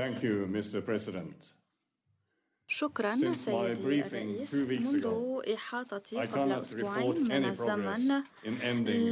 Thank 0.00 0.18
you, 0.26 0.34
Mr. 0.56 0.78
President. 0.88 1.38
شكرا 2.72 3.16
سيدي 3.32 4.00
الرئيس. 4.00 4.54
منذ 4.54 5.06
إحاطتي 5.54 6.16
قبل 6.16 6.52
أسبوعين 6.52 7.22
من 7.22 7.44
الزمن. 7.44 8.08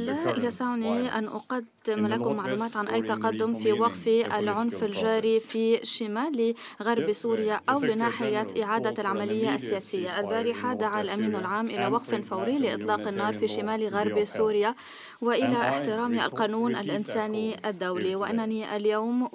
لا 0.05 0.45
يسعني 0.45 1.17
أن 1.17 1.25
أقدم 1.27 2.07
لكم 2.07 2.35
معلومات 2.35 2.75
عن 2.75 2.87
أي 2.87 3.01
تقدم 3.01 3.55
في 3.55 3.71
وقف 3.71 4.07
العنف 4.07 4.83
الجاري 4.83 5.39
في 5.39 5.85
شمال 5.85 6.55
غرب 6.81 7.13
سوريا 7.13 7.61
أو 7.69 7.79
بناحية 7.79 8.63
إعادة 8.63 9.01
العملية 9.01 9.55
السياسية. 9.55 10.19
البارحة 10.19 10.73
دعا 10.73 11.01
الأمين 11.01 11.35
العام 11.35 11.65
إلى 11.65 11.87
وقف 11.87 12.15
فوري 12.15 12.57
لإطلاق 12.57 13.07
النار 13.07 13.33
في 13.37 13.47
شمال 13.47 13.87
غرب 13.87 14.23
سوريا. 14.23 14.75
وإلى 15.21 15.69
احترام 15.69 16.19
القانون 16.19 16.75
الإنساني 16.77 17.55
الدولي. 17.69 18.15
وأنني 18.15 18.75
اليوم 18.75 19.29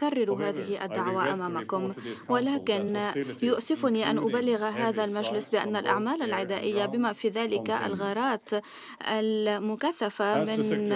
أكرر 0.00 0.32
هذه 0.32 0.84
الدعوة 0.84 1.32
أمامكم. 1.34 1.92
ولكن 2.28 3.00
يؤسفني 3.42 4.10
أن 4.10 4.18
أبلغ 4.18 4.64
هذا 4.64 5.04
المجلس 5.04 5.48
بأن 5.48 5.76
الأعمال 5.76 6.22
العدائية 6.22 6.86
بما 6.86 7.12
في 7.12 7.28
ذلك 7.28 7.70
الغارات 7.70 8.48
المكثفة 9.08 10.44
من 10.44 10.92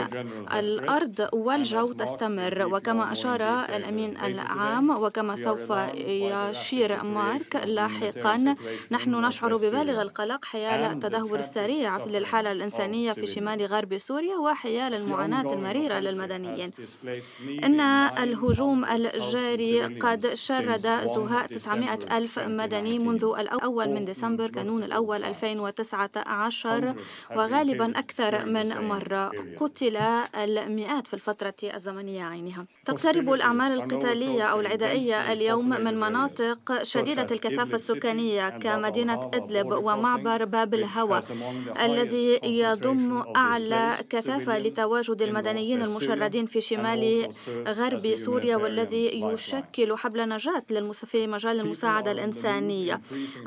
الأرض 0.54 1.28
والجو 1.32 1.92
تستمر. 1.92 2.68
وكما 2.72 3.12
أشار 3.12 3.42
الأمين 3.76 4.16
العام 4.16 4.90
وكما 4.90 5.36
سوف 5.36 5.70
يشير 6.04 7.04
مارك 7.04 7.56
لاحقا 7.64 8.56
نحن 8.90 9.14
نشعر 9.24 9.56
ببالغ 9.56 10.02
القلق 10.02 10.44
حيال 10.44 10.80
التدهور 10.92 11.38
السريع 11.38 12.06
للحالة 12.06 12.52
الإنسانية 12.52 13.12
في 13.12 13.26
شمال 13.26 13.66
غرب 13.66 13.98
سوريا. 13.98 14.33
وحيال 14.40 14.94
المعاناة 14.94 15.52
المريرة 15.52 15.98
للمدنيين. 15.98 16.70
إن 17.64 17.80
الهجوم 18.24 18.84
الجاري 18.84 19.82
قد 19.98 20.34
شرد 20.34 20.86
زهاء 21.04 21.46
900 21.46 22.18
ألف 22.18 22.38
مدني 22.38 22.98
منذ 22.98 23.24
الأول 23.38 23.88
من 23.88 24.04
ديسمبر 24.04 24.50
كانون 24.50 24.82
الأول 24.82 25.24
2019 25.24 26.94
وغالبا 27.36 27.98
أكثر 27.98 28.46
من 28.46 28.88
مرة 28.88 29.30
قتل 29.56 29.96
المئات 30.36 31.06
في 31.06 31.14
الفترة 31.14 31.54
الزمنية 31.74 32.24
عينها. 32.24 32.66
تقترب 32.84 33.32
الأعمال 33.32 33.72
القتالية 33.72 34.42
أو 34.42 34.60
العدائية 34.60 35.32
اليوم 35.32 35.68
من 35.68 36.00
مناطق 36.00 36.82
شديدة 36.82 37.26
الكثافة 37.30 37.74
السكانية 37.74 38.48
كمدينة 38.48 39.30
إدلب 39.34 39.66
ومعبر 39.72 40.44
باب 40.44 40.74
الهوى 40.74 41.22
الذي 41.80 42.40
يضم 42.44 43.22
أعلى 43.36 43.96
كثافة 44.10 44.23
لتواجد 44.30 45.22
المدنيين 45.22 45.82
المشردين 45.82 46.46
في 46.46 46.60
شمال 46.60 47.28
غرب 47.68 48.16
سوريا 48.16 48.56
والذي 48.56 48.84
الذي 48.84 49.34
يشكل 49.34 49.96
حبل 49.96 50.28
نجاة 50.28 50.62
في 50.92 51.26
مجال 51.26 51.60
المساعدة 51.60 52.12
الإنسانية. 52.12 53.00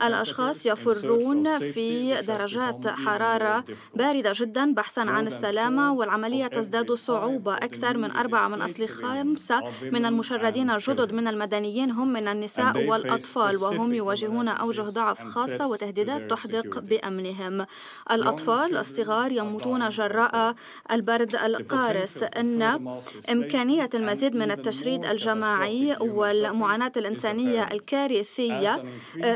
الأشخاص 0.03 0.66
يفرون 0.66 1.59
في 1.59 2.22
درجات 2.22 2.88
حرارة 2.88 3.64
باردة 3.95 4.31
جدا 4.36 4.73
بحثا 4.73 5.02
عن 5.02 5.28
السلامة 5.28 5.94
والعملية 5.94 6.47
تزداد 6.47 6.91
صعوبة 6.91 7.56
أكثر 7.56 7.97
من 7.97 8.12
أربعة 8.12 8.47
من 8.47 8.62
أصل 8.62 8.88
خمسة 8.88 9.64
من 9.84 10.06
المشردين 10.06 10.69
الجدد 10.69 11.14
من 11.14 11.28
المدنيين 11.28 11.91
هم 11.91 12.08
من 12.08 12.28
النساء 12.28 12.86
والأطفال 12.86 13.58
وهم 13.58 13.94
يواجهون 13.94 14.47
أوجه 14.47 14.81
ضعف 14.81 15.23
خاصة 15.23 15.67
وتهديدات 15.67 16.30
تحدق 16.31 16.80
بأمنهم. 16.80 17.66
الأطفال 18.12 18.78
الصغار 18.78 19.31
يموتون 19.31 19.89
جراء 19.89 20.56
البرد 20.92 21.36
القارس 21.36 22.23
إن 22.23 22.80
إمكانية 23.32 23.90
المزيد 23.94 24.36
من 24.36 24.52
التشريد 24.52 25.06
الجماعي 25.06 25.96
والمعاناة 26.02 26.92
الإنسانية 26.98 27.64
الكارثية 27.64 28.84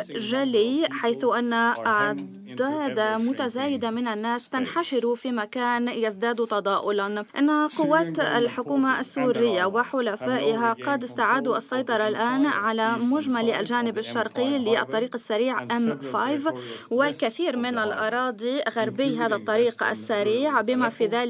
جلي 0.10 0.88
حيث 0.92 1.26
أن 1.26 1.54
أعداد 1.54 3.00
متزايدة 3.00 3.90
من 3.90 4.08
الناس 4.08 4.50
تنحشر 4.50 5.16
في 5.16 5.32
مكان 5.32 5.88
يزداد 5.88 6.36
تضاؤلا. 6.36 7.26
إن 7.38 7.68
قوات 7.68 8.20
الحكومة 8.20 9.00
السورية 9.00 9.66
وحلفائها 9.66 10.74
قد 10.74 11.04
استعادوا 11.04 11.58
السيطرة 11.58 12.08
الآن 12.08 12.46
على 12.46 12.92
مجمل 12.92 13.52
الجانب 13.52 13.98
الشرقي 13.98 14.58
للطريق 14.58 15.12
السريع 15.14 15.68
M5 15.68 16.54
والكثير 16.92 17.58
من 17.58 17.78
الأراضي 17.78 18.62
غربي 18.76 19.18
هذا 19.18 19.36
الطريق 19.36 19.84
السريع 19.84 20.62
بما 20.62 20.90
في 20.90 21.06
ذلك 21.06 21.21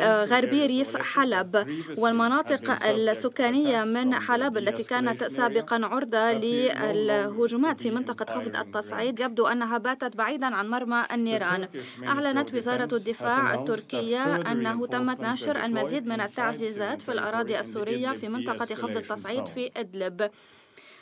غربي 0.00 0.66
ريف 0.66 0.96
حلب. 0.96 1.66
والمناطق 1.98 2.86
السكانية 2.86 3.84
من 3.84 4.14
حلب 4.14 4.58
التي 4.58 4.82
كانت 4.82 5.24
سابقا 5.24 5.80
عرضة 5.86 6.32
للهجومات 6.32 7.80
في 7.80 7.90
منطقة 7.90 8.34
خفض 8.34 8.56
التصعيد 8.56 9.20
يبدو 9.20 9.46
أنها 9.46 9.78
باتت 9.78 10.16
بعيدا 10.16 10.46
عن 10.46 10.70
مرمى 10.70 11.04
النيران. 11.12 11.68
أعلنت 12.06 12.54
وزارة 12.54 12.94
الدفاع 12.96 13.54
التركية 13.54 14.36
أنه 14.36 14.86
تمت 14.86 15.20
نشر 15.20 15.64
المزيد 15.64 16.06
من 16.06 16.20
التعزيزات 16.20 17.02
في 17.02 17.12
الأراضي 17.12 17.60
السورية 17.60 18.12
في 18.12 18.28
منطقة 18.28 18.74
خفض 18.74 18.96
التصعيد 18.96 19.46
في 19.46 19.70
إدلب. 19.76 20.30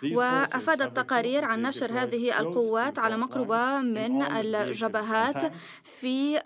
وأفادت 0.04 0.96
تقارير 0.96 1.44
عن 1.44 1.62
نشر 1.62 1.92
هذه 1.92 2.40
القوات 2.40 2.98
على 2.98 3.16
مقربة 3.16 3.78
من 3.80 4.22
الجبهات 4.22 5.52
في 5.84 6.40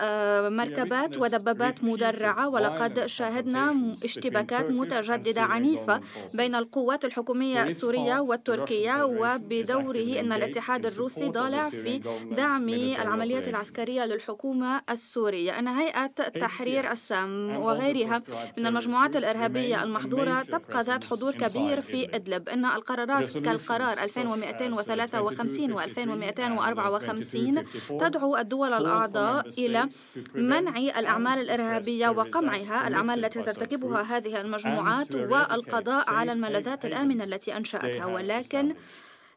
مركبات 0.50 1.18
ودبابات 1.18 1.84
مدرعة. 1.84 2.48
ولقد 2.48 3.06
شاهدنا 3.06 3.94
اشتباكات 4.04 4.70
متجددة 4.70 5.42
عنيفة 5.42 6.00
بين 6.34 6.54
القوات 6.54 7.04
الحكومية 7.04 7.62
السورية 7.62 8.18
والتركية. 8.20 9.04
وبدوره 9.04 10.20
أن 10.20 10.32
الاتحاد 10.32 10.86
الروسي 10.86 11.28
ضالع 11.28 11.70
في 11.70 12.00
دعم 12.30 12.68
العمليات 12.68 13.48
العسكرية 13.48 14.04
للحكومة 14.04 14.82
السورية. 14.90 15.58
أن 15.58 15.68
هيئة 15.68 16.06
تحرير 16.40 16.90
السام 16.90 17.56
وغيرها 17.56 18.22
من 18.58 18.66
المجموعات 18.66 19.16
الإرهابية 19.16 19.82
المحظورة 19.82 20.42
تبقى 20.42 20.82
ذات 20.82 21.04
حضور 21.04 21.32
كبير 21.32 21.80
في 21.80 22.16
إدلب. 22.16 22.48
إن 22.48 22.64
القرارات 22.64 23.28
كالقرار 23.46 23.96
2253 24.02 25.72
و 25.72 25.80
2254 25.80 27.64
تدعو 28.02 28.36
الدول 28.36 28.72
الأعضاء 28.72 29.48
إلى 29.58 29.88
منع 30.34 30.76
الأعمال 31.00 31.38
الإرهابية 31.44 32.08
وقمعها 32.08 32.88
الأعمال 32.88 33.24
التي 33.24 33.42
ترتكبها 33.42 34.00
هذه 34.02 34.40
المجموعات 34.40 35.14
والقضاء 35.14 36.04
على 36.10 36.32
الملاذات 36.32 36.84
الآمنة 36.84 37.24
التي 37.24 37.56
أنشأتها. 37.56 38.06
ولكن 38.06 38.64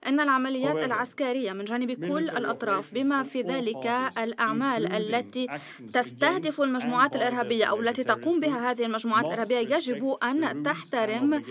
أن 0.08 0.20
العمليات 0.20 0.84
العسكرية 0.84 1.52
من 1.52 1.66
جانب 1.66 1.92
كل 1.92 2.30
الأطراف 2.30 2.94
بما 2.94 3.24
في 3.24 3.42
ذلك 3.42 3.86
الأعمال 4.18 4.92
التي 4.94 5.48
تستهدف 5.94 6.62
المجموعات 6.62 7.16
الإرهابية 7.16 7.66
أو 7.66 7.80
التي 7.82 8.04
تقوم 8.04 8.40
بها 8.40 8.72
هذه 8.72 8.86
المجموعات 8.86 9.26
الإرهابية 9.26 9.58
يجب 9.58 10.18
أن 10.24 10.64
تحترم 10.64 11.44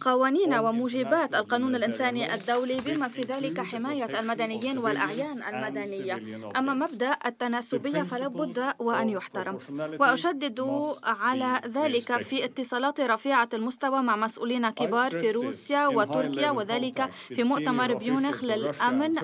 قوانين 0.00 0.54
وموجبات 0.54 1.34
القانون 1.34 1.74
الإنساني 1.74 2.34
الدولي 2.34 2.76
بما 2.86 3.08
في 3.08 3.22
ذلك 3.22 3.60
حماية 3.60 4.20
المدنيين 4.20 4.78
والأعيان 4.78 5.42
المدنية. 5.42 6.14
أما 6.56 6.74
مبدأ 6.74 7.16
التناسبية 7.26 8.02
فلا 8.02 8.28
بد 8.28 8.72
وأن 8.78 9.10
يحترم. 9.10 9.58
وأشدد 10.00 10.60
على 11.04 11.60
ذلك 11.66 12.22
في 12.22 12.44
اتصالات 12.44 13.00
رفيعة 13.00 13.48
المستوى 13.54 14.02
مع 14.02 14.16
مسؤولين 14.16 14.70
كبار 14.70 15.10
في 15.10 15.30
روسيا 15.30 15.86
وتركيا 15.86 16.50
وذلك 16.50 17.10
في 17.28 17.42
مؤتمر 17.44 17.95
بيونخ 17.98 18.44
للأمن 18.44 19.14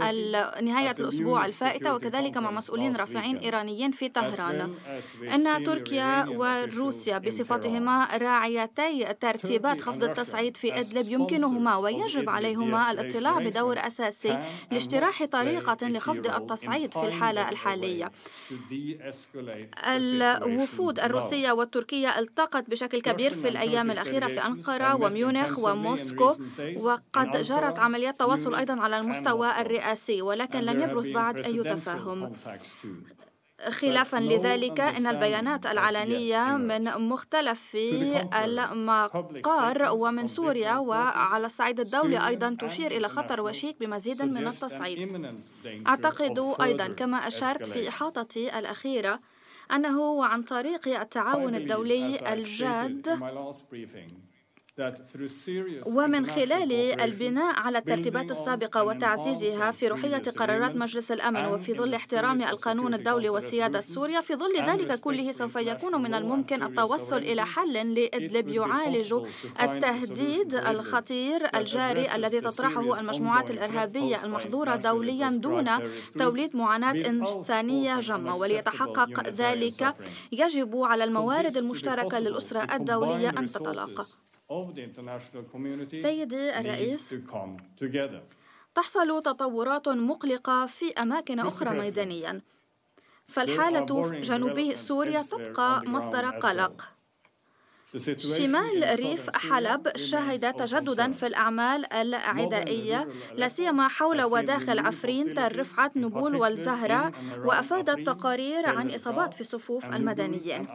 نهاية 0.65 0.95
الأسبوع 1.01 1.47
الفائتة 1.47 1.95
وكذلك 1.95 2.37
مع 2.37 2.51
مسؤولين 2.51 2.97
رافعين 2.97 3.37
إيرانيين 3.37 3.91
في 3.93 4.09
طهران. 4.09 4.75
إن 5.35 5.65
تركيا 5.65 6.27
وروسيا 6.29 7.19
بصفتهما 7.19 8.17
راعيتي 8.17 9.15
ترتيبات 9.21 9.81
خفض 9.81 10.05
التصعيد 10.05 10.57
في 10.57 10.81
إدلب 10.81 11.11
يمكنهما 11.11 11.77
ويجب 11.77 12.29
عليهما 12.29 12.91
الاطلاع 12.91 13.39
بدور 13.39 13.79
أساسي 13.79 14.39
لاجتراح 14.71 15.25
طريقة 15.25 15.89
لخفض 15.89 16.27
التصعيد 16.27 16.95
في 16.95 17.07
الحالة 17.07 17.49
الحالية. 17.49 18.11
الوفود 19.87 21.01
الروسية 21.01 21.53
والتركية 21.53 22.19
التقت 22.19 22.71
بشكل 22.71 23.01
كبير 23.01 23.35
في 23.35 23.49
الأيام 23.49 23.91
الأخيرة 23.91 24.27
في 24.27 24.47
أنقرة 24.47 24.95
وميونخ 24.95 25.59
وموسكو 25.59 26.35
وقد 26.77 27.43
جرت 27.43 27.79
عمليات 27.79 28.19
تواصل 28.19 28.55
أيضا 28.63 28.83
على 28.83 28.99
المستوى 28.99 29.61
الرئاسي 29.61 30.23
ولكن 30.23 30.61
لم 30.61 30.81
يبرز 30.81 31.11
بعد 31.11 31.37
أي 31.39 31.63
تفاهم. 31.63 32.33
خلافا 33.69 34.17
لذلك 34.17 34.81
إن 34.81 35.07
البيانات 35.07 35.67
العلنية 35.67 36.57
من 36.57 36.85
مختلف 36.85 37.77
المقار 38.45 39.89
ومن 39.93 40.27
سوريا 40.27 40.77
وعلى 40.77 41.47
الصعيد 41.47 41.81
الدولي 41.81 42.27
أيضا 42.27 42.57
تشير 42.61 42.91
إلى 42.91 43.09
خطر 43.09 43.41
وشيك 43.41 43.77
بمزيد 43.81 44.23
من 44.23 44.47
التصعيد. 44.47 44.99
أعتقد 45.87 46.55
أيضا 46.63 46.89
كما 46.89 47.17
أشرت 47.17 47.67
في 47.67 47.89
احاطتي 47.89 48.59
الأخيرة 48.59 49.21
أنه 49.73 50.25
عن 50.25 50.43
طريق 50.43 50.89
التعاون 50.89 51.55
الدولي 51.55 52.33
الجاد 52.33 53.09
ومن 55.87 56.27
خلال 56.27 56.73
البناء 57.01 57.61
على 57.61 57.79
الترتيبات 57.79 58.31
السابقة 58.31 58.85
وتعزيزها 58.85 59.71
في 59.71 59.89
روحية 59.89 60.23
قرارات 60.37 60.77
مجلس 60.77 61.13
الأمن 61.13 61.45
وفي 61.45 61.75
ظل 61.75 61.95
احترام 61.95 62.43
القانون 62.43 62.95
الدولي 62.95 63.29
وسيادة 63.29 63.81
سوريا 63.81 64.21
في 64.21 64.35
ظل 64.35 64.57
ذلك 64.57 65.01
كله 65.01 65.33
سوف 65.33 65.57
يكون 65.57 66.03
من 66.03 66.15
الممكن 66.15 66.63
التوصل 66.63 67.17
إلى 67.17 67.47
حل 67.47 67.95
لإدلب 67.95 68.49
يعالج 68.49 69.15
التهديد 69.63 70.55
الخطير 70.55 71.41
الجاري 71.55 72.15
الذي 72.15 72.41
تطرحه 72.41 73.01
المجموعات 73.01 73.51
الإرهابية 73.51 74.25
المحظورة 74.25 74.77
دوليا 74.77 75.31
دون 75.31 75.69
توليد 76.19 76.57
معاناة 76.57 77.09
إنسانية 77.09 78.01
جمة 78.01 78.37
وليتحقق 78.37 79.29
ذلك 79.29 79.95
يجب 80.33 80.77
على 80.77 81.05
الموارد 81.05 81.57
المشتركة 81.57 82.19
للأسرة 82.19 82.75
الدولية 82.75 83.29
أن 83.29 83.53
تتلاقى. 83.53 84.07
سيدي 86.03 86.61
الرئيس. 86.61 87.15
تحصل 88.75 89.23
تطورات 89.23 89.89
مقلقة 89.89 90.67
في 90.67 90.93
أماكن 90.93 91.41
أخرى 91.41 91.71
ميدانيا. 91.79 92.41
فالحالة 93.29 94.03
في 94.03 94.21
جنوب 94.21 94.75
سوريا 94.75 95.23
تبقى 95.23 95.83
مصدر 95.87 96.31
قلق. 96.31 96.89
شمال 98.19 98.99
ريف 98.99 99.31
حلب 99.37 99.97
شهد 99.97 100.53
تجددا 100.53 101.13
في 101.13 101.27
الأعمال 101.27 101.93
العدائية. 101.93 103.09
لا 103.35 103.49
سيما 103.49 103.89
حول 103.89 104.23
وداخل 104.23 104.79
عفرين 104.79 105.35
تل 105.35 105.59
رفعت 105.59 105.97
نبول 105.97 106.37
والزهرة 106.37 107.13
وأفادت 107.45 108.07
تقارير 108.07 108.67
عن 108.67 108.91
إصابات 108.91 109.35
في 109.35 109.45
صفوف 109.45 109.85
المدنيين. 109.95 110.67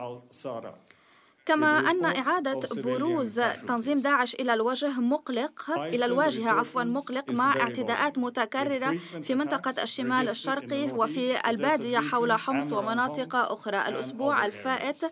كما 1.48 1.80
أن 1.92 2.06
إعادة 2.06 2.60
بروز 2.76 3.42
تنظيم 3.68 4.00
داعش 4.00 4.36
إلى 4.36 4.54
الوجه 4.54 5.00
مقلق 5.00 5.72
إلى 5.78 6.06
الواجهة 6.06 6.50
عفوا 6.50 6.84
مقلق 6.84 7.32
مع 7.32 7.62
اعتداءات 7.62 8.18
متكررة 8.18 8.98
في 9.24 9.36
منطقة 9.36 9.84
الشمال 9.84 10.30
الشرقي 10.30 10.92
وفي 10.92 11.50
البادية 11.50 12.00
حول 12.00 12.34
حمص 12.34 12.74
ومناطق 12.74 13.36
أخرى. 13.36 13.88
الأسبوع 13.88 14.46
الفائت 14.46 15.06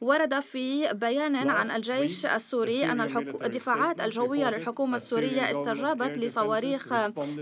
ورد 0.00 0.40
في 0.40 0.92
بيان 0.92 1.50
عن 1.50 1.70
الجيش 1.70 2.26
السوري 2.26 2.84
أن 2.84 3.00
الدفاعات 3.44 4.00
الجوية 4.00 4.50
للحكومة 4.50 4.96
السورية 4.96 5.50
استجابت 5.50 6.18
لصواريخ 6.18 6.92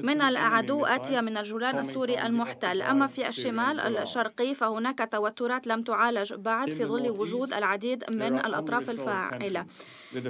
من 0.03 0.23
العدو 0.23 0.85
آتية 0.85 1.20
من 1.20 1.37
الجولان 1.37 1.79
السوري 1.79 2.23
المحتل. 2.26 2.82
أما 2.82 3.06
في 3.06 3.29
الشمال 3.29 3.81
الشرقي 3.81 4.55
فهناك 4.55 5.08
توترات 5.12 5.67
لم 5.67 5.82
تعالج 5.82 6.35
بعد 6.35 6.70
في 6.70 6.85
ظل 6.85 7.11
وجود 7.11 7.53
العديد 7.53 8.05
من 8.11 8.40
الأطراف 8.47 8.91
الفاعلة. 8.91 9.67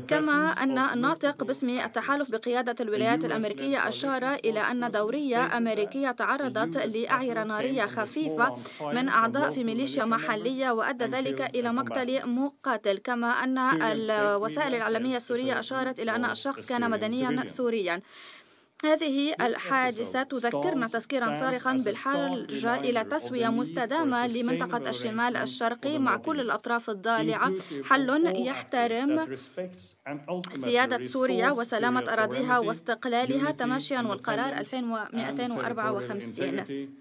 كما 0.09 0.51
أن 0.51 0.79
الناطق 0.79 1.45
باسم 1.45 1.69
التحالف 1.71 2.31
بقيادة 2.31 2.75
الولايات 2.81 3.25
الأمريكية 3.25 3.89
أشار 3.89 4.35
إلى 4.35 4.61
أن 4.61 4.91
دورية 4.91 5.57
أمريكية 5.57 6.11
تعرضت 6.11 6.77
لأعيرة 6.77 7.45
نارية 7.45 7.87
خفيفة 7.87 8.57
من 8.93 9.09
أعضاء 9.09 9.51
في 9.51 9.65
ميليشيا 9.65 10.05
محلية 10.05 10.71
وأدى 10.71 11.05
ذلك 11.05 11.41
إلى 11.55 11.73
مقتل 11.73 12.27
مقاتل. 12.29 12.99
كما 12.99 13.31
أن 13.45 13.59
الوسائل 13.59 14.75
الإعلامية 14.75 15.17
السورية 15.17 15.61
أشارت 15.61 16.01
إلى 16.01 16.15
أن 16.15 16.25
الشخص 16.25 16.67
كان 16.67 16.91
مدنيا 16.91 17.47
سوريا. 17.47 18.03
هذه 18.85 19.35
الحادثة 19.41 20.23
تذكرنا 20.23 20.87
تذكيرا 20.87 21.35
صارخا 21.41 21.73
بالحاجة 21.73 22.75
إلى 22.77 23.05
تسوية 23.05 23.49
مستدامة 23.49 24.27
لمنطقة 24.27 24.91
الشمال 24.91 25.37
الشرقي 25.37 25.99
مع 25.99 26.17
كل 26.17 26.41
الأطراف 26.41 26.91
الضالعة. 26.91 27.53
حل 27.85 28.33
يحترم 28.47 29.37
سيادة 30.53 31.03
سوريا 31.03 31.51
وسلامة 31.51 32.13
أراضيها 32.13 32.59
واستقلالها 32.59 33.51
تماشيا 33.51 34.01
والقرار 34.01 34.59
2254 34.59 37.00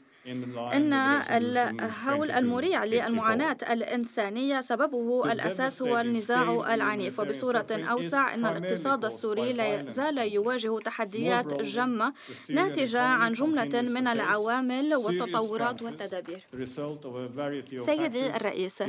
إن 0.74 0.94
الهول 0.94 2.32
المريع 2.32 2.84
للمعاناة 2.86 3.58
الإنسانية 3.72 4.62
سببه 4.62 5.32
الأساس 5.32 5.82
هو 5.82 5.98
النزاع 5.98 6.74
العنيف 6.74 7.20
وبصورة 7.20 7.68
أوسع 7.72 8.34
إن 8.34 8.46
الاقتصاد 8.46 9.06
السوري 9.06 9.54
لا 9.54 9.80
يزال 9.80 10.18
يواجه 10.18 10.80
تحديات 10.80 11.62
جمة 11.62 12.14
ناتجة 12.50 13.02
عن 13.02 13.34
جملة 13.34 13.82
من 13.82 14.08
العوامل 14.08 14.96
والتطورات 14.96 15.82
والتدابير. 15.82 16.46
سيدي 17.78 18.36
الرئيس 18.36 18.84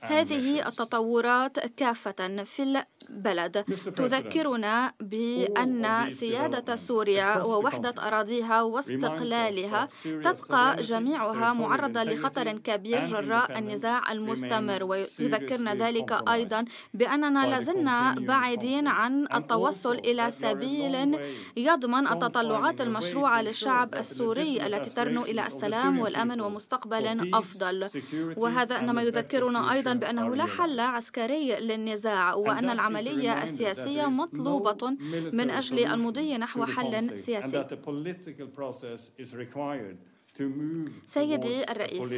هذه 0.00 0.68
التطورات 0.68 1.58
كافة 1.58 2.44
في 2.44 2.62
البلد. 3.10 3.64
تذكرنا 3.96 4.92
بأن 5.00 6.10
سيادة 6.10 6.76
سوريا 6.76 7.42
ووحدة 7.42 7.94
أراضيها 7.98 8.62
واستقلالها 8.62 9.88
تبقى 10.04 10.45
جميعها 10.80 11.52
معرضة 11.52 12.02
لخطر 12.02 12.52
كبير 12.52 13.06
جراء 13.06 13.58
النزاع 13.58 14.12
المستمر 14.12 14.84
ويذكرنا 14.84 15.74
ذلك 15.74 16.12
أيضا 16.28 16.64
بأننا 16.94 17.46
لازلنا 17.46 18.14
بعيدين 18.18 18.86
عن 18.88 19.26
التوصل 19.34 19.94
إلى 19.94 20.30
سبيل 20.30 21.18
يضمن 21.56 22.08
التطلعات 22.08 22.80
المشروعة 22.80 23.42
للشعب 23.42 23.94
السوري 23.94 24.66
التي 24.66 24.90
ترنو 24.90 25.22
إلى 25.22 25.46
السلام 25.46 25.98
والأمن 25.98 26.40
ومستقبل 26.40 27.34
أفضل. 27.34 27.88
وهذا 28.36 28.78
إنما 28.80 29.02
يذكرنا 29.02 29.72
أيضا 29.72 29.92
بأنه 29.94 30.34
لا 30.34 30.46
حل 30.46 30.80
عسكري 30.80 31.56
للنزاع 31.60 32.34
وأن 32.34 32.70
العملية 32.70 33.42
السياسية 33.42 34.06
مطلوبة 34.06 34.96
من 35.32 35.50
أجل 35.50 35.78
المضي 35.86 36.38
نحو 36.38 36.64
حل 36.64 37.18
سياسي. 37.18 37.66
سيدي 41.05 41.63
الرئيس 41.71 42.13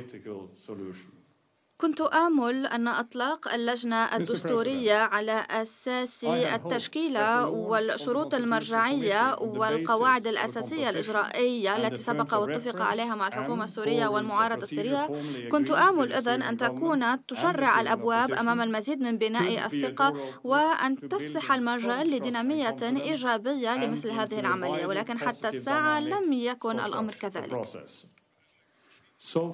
كنت 1.81 2.01
آمل 2.01 2.67
أن 2.67 2.89
إطلاق 2.89 3.55
اللجنة 3.55 3.97
الدستورية 4.17 4.95
على 4.95 5.47
أساس 5.51 6.25
التشكيلة 6.25 7.49
والشروط 7.49 8.35
المرجعية 8.35 9.35
والقواعد 9.41 10.27
الأساسية 10.27 10.91
الإجرائية 10.91 11.77
التي 11.77 12.03
سبق 12.03 12.35
واتفق 12.35 12.83
عليها 12.83 13.15
مع 13.15 13.29
الحكومة 13.29 13.65
السورية 13.65 14.07
والمعارضة 14.07 14.63
السورية. 14.63 15.11
كنت 15.51 15.71
آمل 15.71 16.13
إذن 16.13 16.43
أن 16.43 16.57
تكون 16.57 17.27
تشرع 17.27 17.81
الأبواب 17.81 18.33
أمام 18.33 18.61
المزيد 18.61 19.01
من 19.01 19.19
بناء 19.19 19.67
الثقة 19.67 20.15
وأن 20.45 21.09
تفسح 21.09 21.53
المجال 21.53 22.11
لدينامية 22.11 22.77
إيجابية 22.83 23.75
لمثل 23.77 24.11
هذه 24.11 24.41
العملية 24.41 24.87
ولكن 24.87 25.19
حتى 25.19 25.49
الساعة 25.49 26.01
لم 26.01 26.33
يكن 26.33 26.81
الأمر 26.81 27.13
كذلك. 27.13 27.67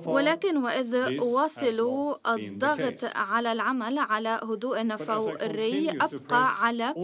ولكن 0.06 0.56
وإذ 0.56 0.94
أواصل 1.20 2.16
الضغط 2.26 3.04
على 3.16 3.52
العمل 3.52 3.98
على 3.98 4.40
هدوء 4.42 4.96
فوري 4.96 5.90
أبقى 5.90 6.64
على 6.64 6.94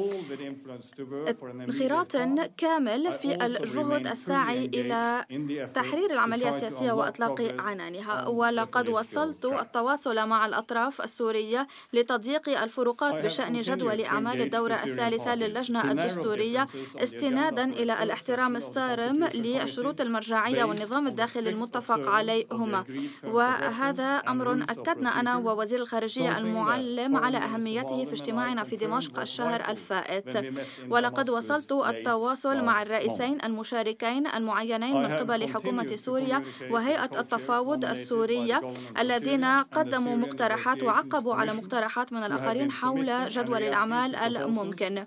انخراط 1.68 2.16
كامل 2.56 3.12
في 3.12 3.34
الجهد 3.46 4.06
الساعي 4.06 4.64
إلى 4.64 5.24
تحرير 5.74 6.10
العملية 6.10 6.48
السياسية 6.48 6.92
وإطلاق 6.92 7.54
عنانها. 7.58 8.26
ولقد 8.28 8.88
وصلت 8.88 9.44
التواصل 9.44 10.28
مع 10.28 10.46
الأطراف 10.46 11.00
السورية 11.00 11.66
لتضييق 11.92 12.62
الفروقات 12.62 13.24
بشأن 13.24 13.60
جدول 13.60 14.00
أعمال 14.04 14.40
الدورة 14.42 14.74
الثالثة 14.74 15.34
للجنة 15.34 15.92
الدستورية 15.92 16.66
استنادا 16.98 17.64
إلى 17.64 18.02
الاحترام 18.02 18.56
الصارم 18.56 19.24
للشروط 19.24 20.00
المرجعية 20.00 20.64
والنظام 20.64 21.06
الداخلي 21.06 21.50
المتفق 21.50 22.08
عليه. 22.08 22.49
هما 22.52 22.84
وهذا 23.24 24.16
أمر 24.16 24.62
أكدنا 24.68 25.20
أنا 25.20 25.36
ووزير 25.36 25.80
الخارجية 25.80 26.38
المعلم 26.38 27.16
على 27.16 27.38
أهميته 27.38 28.04
في 28.04 28.12
اجتماعنا 28.12 28.64
في 28.64 28.76
دمشق 28.76 29.20
الشهر 29.20 29.60
الفائت. 29.68 30.54
ولقد 30.90 31.30
وصلت 31.30 31.72
التواصل 31.72 32.64
مع 32.64 32.82
الرئيسين 32.82 33.38
المشاركين 33.44 34.26
المعينين 34.26 35.02
من 35.02 35.16
قبل 35.16 35.48
حكومة 35.48 35.96
سوريا 35.96 36.42
وهيئة 36.70 37.20
التفاوض 37.20 37.84
السورية 37.84 38.60
الذين 38.98 39.44
قدموا 39.44 40.16
مقترحات 40.16 40.82
وعقبوا 40.82 41.34
على 41.34 41.52
مقترحات 41.54 42.12
من 42.12 42.22
الآخرين 42.24 42.72
حول 42.72 43.28
جدول 43.28 43.62
الأعمال 43.62 44.16
الممكن. 44.16 45.04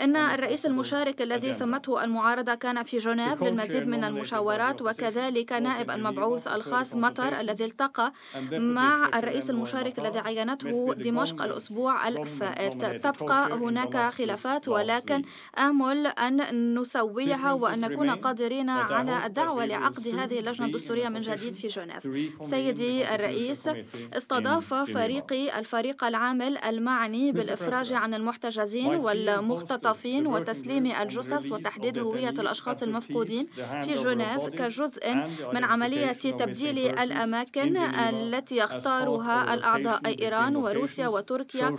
إن 0.00 0.16
الرئيس 0.16 0.66
المشارك 0.66 1.22
الذي 1.22 1.54
سمته 1.54 2.04
المعارضة 2.04 2.54
كان 2.54 2.82
في 2.82 2.98
جنيف 2.98 3.42
للمزيد 3.42 3.88
من 3.88 4.04
المشاورات 4.04 4.82
وكذلك 4.82 5.52
نائب 5.52 5.90
المبعوث 5.90 6.41
التحدث 6.46 6.66
الخاص 6.66 6.94
مطر 6.94 7.40
الذي 7.40 7.64
التقى 7.64 8.12
مع 8.52 9.10
الرئيس 9.14 9.50
المشارك 9.50 9.98
الذي 9.98 10.18
عينته 10.18 10.94
دمشق 10.94 11.42
الأسبوع 11.42 12.08
الفائت 12.08 12.84
تبقى 13.06 13.52
هناك 13.52 13.96
خلافات 13.96 14.68
ولكن 14.68 15.22
آمل 15.58 16.06
أن 16.06 16.78
نسويها 16.78 17.52
وأن 17.52 17.80
نكون 17.80 18.10
قادرين 18.10 18.70
على 18.70 19.26
الدعوة 19.26 19.64
لعقد 19.64 20.08
هذه 20.08 20.38
اللجنة 20.38 20.66
الدستورية 20.66 21.08
من 21.08 21.20
جديد 21.20 21.54
في 21.54 21.68
جنيف. 21.68 22.08
سيدي 22.40 23.14
الرئيس 23.14 23.70
استضاف 24.12 24.74
فريقي 24.74 25.58
الفريق 25.58 26.04
العامل 26.04 26.58
المعني 26.58 27.32
بالإفراج 27.32 27.92
عن 27.92 28.14
المحتجزين 28.14 28.94
والمختطفين 28.94 30.26
وتسليم 30.26 30.86
الجثث 30.86 31.52
وتحديد 31.52 31.98
هوية 31.98 32.28
الأشخاص 32.30 32.82
المفقودين 32.82 33.46
في 33.82 33.94
جنيف 33.94 34.48
كجزء 34.48 35.14
من 35.54 35.64
عملية 35.64 36.12
تبديل 36.32 36.78
الأماكن 36.98 37.76
التي 37.76 38.56
يختارها 38.56 39.54
الأعضاء 39.54 40.00
أي 40.06 40.16
إيران 40.22 40.56
وروسيا 40.56 41.08
وتركيا 41.08 41.76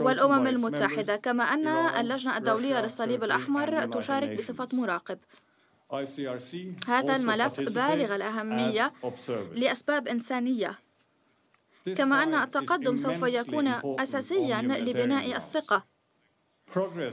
والأمم 0.00 0.46
المتحدة 0.46 1.16
كما 1.16 1.44
أن 1.44 1.68
اللجنة 1.68 2.36
الدولية 2.36 2.80
للصليب 2.80 3.24
الأحمر 3.24 3.86
تشارك 3.86 4.38
بصفة 4.38 4.68
مراقب. 4.72 5.18
هذا 6.86 7.16
الملف 7.16 7.60
بالغ 7.60 8.14
الأهمية 8.16 8.92
لأسباب 9.54 10.08
إنسانية. 10.08 10.78
كما 11.96 12.22
أن 12.22 12.34
التقدم 12.34 12.96
سوف 12.96 13.22
يكون 13.22 13.68
أساسيا 13.84 14.62
لبناء 14.62 15.36
الثقة. 15.36 15.84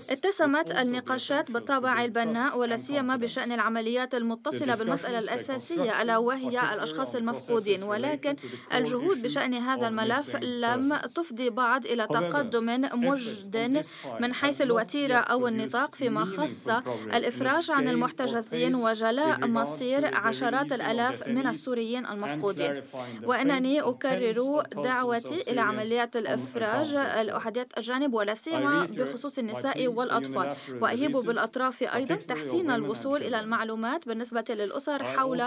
اتسمت 0.10 0.72
النقاشات 0.72 1.52
بالطابع 1.52 2.06
البناء 2.06 2.58
ولا 2.58 2.78
سيما 2.78 3.16
بشأن 3.16 3.52
العمليات 3.52 4.16
المتصلة 4.16 4.76
بالمسألة 4.76 5.20
الأساسية 5.20 6.02
ألا 6.02 6.18
وهي 6.18 6.74
الأشخاص 6.74 7.16
المفقودين. 7.16 7.84
ولكن 7.84 8.36
الجهود 8.74 9.22
بشأن 9.22 9.54
هذا 9.54 9.88
الملف 9.88 10.36
لم 10.36 10.96
تفضي 11.16 11.50
بعد 11.50 11.86
إلى 11.86 12.08
تقدم 12.08 12.82
مجد 12.94 13.84
من 14.20 14.34
حيث 14.34 14.62
الوتيرة 14.62 15.18
أو 15.18 15.48
النطاق 15.48 15.96
فيما 15.96 16.26
خص 16.26 16.70
الإفراج 17.14 17.72
عن 17.72 17.88
المحتجزين 17.88 18.76
وجلاء 18.76 19.48
مصير 19.48 20.16
عشرات 20.18 20.72
الآلاف 20.72 21.28
من 21.28 21.48
السوريين 21.48 22.06
المفقودين. 22.06 22.82
وإنني 23.24 23.82
أكرر 23.82 24.64
دعوتي 24.84 25.52
إلى 25.52 25.62
عمليات 25.62 26.16
الإفراج 26.16 26.96
الأحادية 26.96 27.68
الجانب 27.78 28.14
ولا 28.14 28.34
سيما 28.34 28.86
بخصوص 28.86 29.40
النساء 29.50 29.88
والأطفال. 29.88 30.56
وأهيب 30.82 31.12
بالأطراف 31.12 31.84
أيضا 31.84 32.16
تحسين 32.16 32.72
الوصول 32.72 33.24
إلى 33.24 33.40
المعلومات 33.40 34.08
بالنسبة 34.08 34.44
للأسر 34.50 35.04
حول 35.04 35.42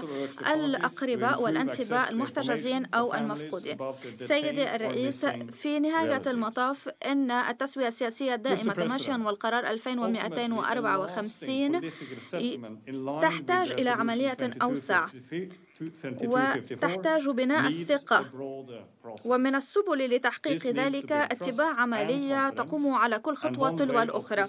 الأقرباء 0.54 1.42
والأنسباء 1.42 2.10
المحتجزين 2.10 2.86
أو 2.94 3.14
المفقودين. 3.14 3.76
سيدي 4.20 4.74
الرئيس 4.74 5.26
في 5.62 5.78
نهاية 5.78 6.22
المطاف 6.26 6.88
إن 7.06 7.30
التسوية 7.30 7.88
السياسية 7.88 8.34
الدائمة 8.34 8.74
تماشيا 8.74 9.16
والقرار 9.16 9.66
2254 9.70 11.80
تحتاج 13.20 13.72
إلى 13.72 13.90
عملية 13.90 14.36
أوسع. 14.62 15.06
وتحتاج 16.24 17.28
بناء 17.28 17.66
الثقة. 17.68 18.24
ومن 19.24 19.54
السبل 19.54 20.14
لتحقيق 20.14 20.66
ذلك 20.66 21.12
اتباع 21.12 21.80
عملية 21.80 22.50
تقوم 22.50 22.94
على 22.94 23.18
كل 23.18 23.34
خطوة 23.34 23.70
تلو 23.76 24.02
الأخرى 24.02 24.46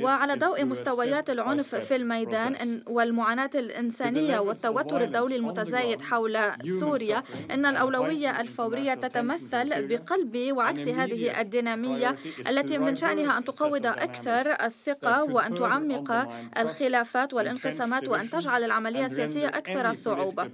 وعلى 0.00 0.34
ضوء 0.34 0.64
مستويات 0.64 1.30
العنف 1.30 1.74
في 1.74 1.96
الميدان 1.96 2.82
والمعاناة 2.86 3.50
الإنسانية 3.54 4.38
والتوتر 4.38 5.02
الدولي 5.02 5.36
المتزايد 5.36 6.02
حول 6.02 6.38
سوريا 6.80 7.22
إن 7.50 7.66
الأولوية 7.66 8.40
الفورية 8.40 8.94
تتمثل 8.94 9.86
بقلب 9.88 10.52
وعكس 10.52 10.88
هذه 10.88 11.40
الدينامية 11.40 12.16
التي 12.48 12.78
من 12.78 12.96
شأنها 12.96 13.38
أن 13.38 13.44
تقوض 13.44 13.86
أكثر 13.86 14.52
الثقة 14.64 15.22
وأن 15.24 15.54
تعمق 15.54 16.28
الخلافات 16.58 17.34
والانقسامات 17.34 18.08
وأن 18.08 18.30
تجعل 18.30 18.64
العملية 18.64 19.06
السياسية 19.06 19.48
أكثر 19.48 19.92
صعوبة. 19.92 20.50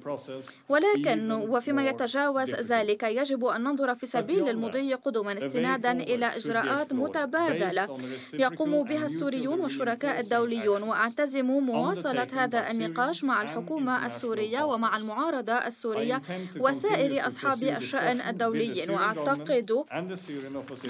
ولكن 0.69 1.33
وفيما 1.33 1.89
يتجاوز 1.89 2.55
ذلك 2.55 3.03
يجب 3.03 3.45
أن 3.45 3.63
ننظر 3.65 3.95
في 3.95 4.07
سبيل 4.07 4.49
المضي 4.49 4.95
قدما 4.95 5.39
استنادا 5.39 5.93
إلى 5.93 6.27
إجراءات 6.37 6.93
متبادلة 6.93 7.99
يقوم 8.35 8.83
بها 8.83 9.05
السوريون 9.07 9.61
والشركاء 9.61 10.21
الدوليون 10.21 10.83
وأعتزم 10.83 11.47
مواصلة 11.47 12.27
هذا 12.33 12.71
النقاش 12.71 13.25
مع 13.25 13.43
الحكومة 13.43 14.07
السورية 14.07 14.63
ومع 14.63 14.97
المعارضة 14.97 15.53
السورية 15.53 16.23
وسائر 16.59 17.27
أصحاب 17.27 17.63
الشأن 17.63 18.21
الدوليين. 18.21 18.91
وأعتقد 18.91 19.85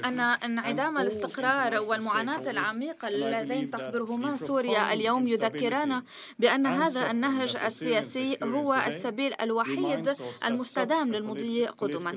أن 0.05 0.21
انعدام 0.21 0.99
الاستقرار 0.99 1.81
والمعاناة 1.89 2.51
العميقة 2.51 3.09
اللذين 3.09 3.71
تخبرهما 3.71 4.37
سوريا 4.37 4.93
اليوم 4.93 5.27
يذكران 5.29 6.03
بأن 6.39 6.67
هذا 6.67 7.11
النهج 7.11 7.57
السياسي 7.67 8.39
هو 8.43 8.75
السبيل 8.87 9.20
الوحيد 9.27 10.09
المستدام 10.45 11.13
للمضي 11.13 11.67
قدما. 11.67 12.11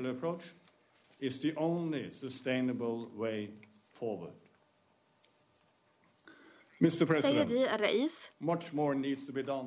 سيدي 7.20 7.74
الرئيس 7.74 8.30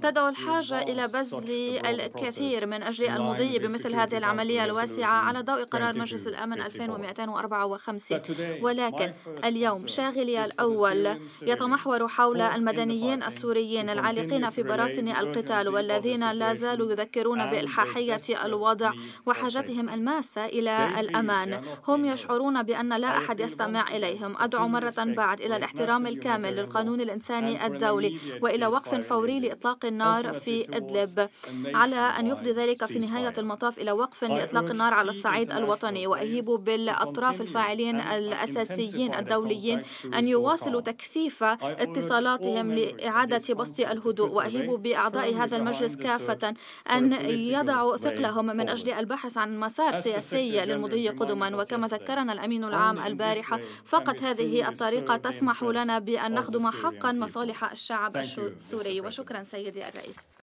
تدعو 0.02 0.30
الحاجة 0.30 0.82
إلى 0.82 1.08
بذل 1.08 1.50
الكثير 1.86 2.66
من 2.66 2.84
أجل 2.84 3.08
المضي 3.10 3.60
بمثل 3.60 3.96
هذه 3.96 4.18
العملية 4.18 4.66
الواسعة 4.66 5.12
على 5.12 5.42
ضوء 5.42 5.64
قرار 5.64 5.98
مجلس 5.98 6.28
الأمن 6.28 6.62
2254 6.62 8.22
ولكن 8.62 9.14
اليوم 9.46 9.88
شاغلي 9.88 10.46
الأول 10.46 11.18
يتمحور 11.42 12.08
حول 12.08 12.42
المدنيين 12.42 13.24
السوريين 13.24 13.90
العالقين 13.90 14.50
في 14.50 14.64
براثن 14.64 15.08
القتال 15.08 15.68
والذين 15.68 16.32
لا 16.32 16.54
زالوا 16.54 16.92
يذكرون 16.92 17.46
بإلحاحية 17.46 18.46
الوضع 18.46 18.92
وحاجتهم 19.26 19.90
الماسة 19.90 20.46
إلى 20.46 21.00
الأمان. 21.00 21.62
هم 21.88 22.06
يشعرون 22.06 22.64
بأن 22.64 22.94
لا 22.94 23.18
أحد 23.18 23.40
يستمع 23.40 23.96
إليهم. 23.96 24.38
أدعو 24.38 24.68
مرة 24.68 24.94
بعد 24.98 25.42
إلى 25.42 25.56
الاحترام 25.56 26.08
الكامل 26.08 26.56
للقانون 26.56 26.97
الإنساني 27.02 27.66
الدولي 27.66 28.18
وإلى 28.42 28.68
وقف 28.68 28.96
فوري 28.96 29.40
لإطلاق 29.40 29.86
النار 29.86 30.34
في 30.34 30.66
إدلب 30.78 31.30
على 31.66 31.96
أن 31.96 32.28
يفضي 32.28 32.52
ذلك 32.52 32.86
في 32.86 33.00
نهاية 33.00 33.34
المطاف 33.38 33.78
إلى 33.78 33.92
وقف 33.92 34.24
لإطلاق 34.24 34.72
النار 34.72 34.94
على 34.94 35.10
الصعيد 35.10 35.52
الوطني 35.52 36.08
وأهيب 36.08 36.46
بالأطراف 36.46 37.42
الفاعلين 37.42 38.00
الأساسيين 38.00 39.16
الدوليين 39.16 39.84
أن 40.14 40.28
يواصلوا 40.28 40.82
تكثيف 40.82 41.44
اتصالاتهم 41.44 42.74
لإعادة 42.74 43.54
بسط 43.54 43.80
الهدوء 43.80 44.30
وأهيب 44.30 44.72
بأعضاء 44.72 45.34
هذا 45.34 45.58
المجلس 45.58 45.96
كافة 45.96 46.54
أن 46.92 47.14
يضعوا 47.30 47.98
ثقلهم 47.98 48.46
من 48.46 48.70
أجل 48.70 48.94
البحث 48.94 49.38
عن 49.38 49.60
مسار 49.60 49.94
سياسي 49.94 50.66
للمضي 50.66 51.10
قدما 51.10 51.56
وكما 51.62 51.88
ذكرنا 51.88 52.34
الأمين 52.34 52.64
العام 52.64 53.00
البارحة 53.00 53.60
فقط 53.86 54.22
هذه 54.22 54.70
الطريقة 54.70 55.18
تسمح 55.18 55.64
لنا 55.64 56.00
بأن 56.00 56.34
نخدم 56.34 56.70
حقا 56.88 57.12
مصالح 57.12 57.72
الشعب 57.72 58.18
السوري 58.18 59.02
وشكرا 59.02 59.44
سيدي 59.44 59.88
الرئيس. 59.88 60.28